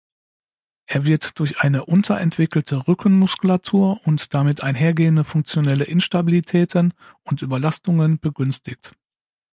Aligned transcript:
Er 0.87 1.03
wird 1.03 1.37
durch 1.37 1.59
eine 1.59 1.85
unterentwickelte 1.85 2.87
Rückenmuskulatur 2.87 4.01
und 4.03 4.33
damit 4.33 4.63
einhergehende 4.63 5.23
funktionelle 5.23 5.83
Instabilitäten 5.83 6.95
und 7.21 7.43
Überlastungen 7.43 8.17
begünstigt. 8.19 8.95